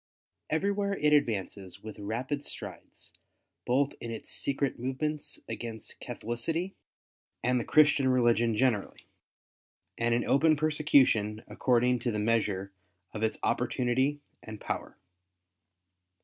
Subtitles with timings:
[0.49, 3.13] Every where it advances with rapid strides
[3.67, 6.73] both in its secret movements against Catholicity
[7.43, 9.01] and the Christian religion generally^
[9.99, 12.71] and in open persecution according to the measure
[13.13, 14.97] of its opportunity and power.